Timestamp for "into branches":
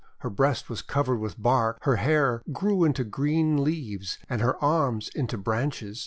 5.09-5.99